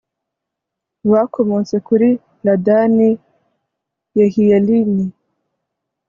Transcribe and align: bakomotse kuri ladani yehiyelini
bakomotse 1.11 1.75
kuri 1.87 2.09
ladani 2.45 3.09
yehiyelini 4.17 5.05